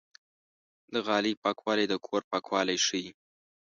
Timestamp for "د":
0.93-0.95, 1.89-1.95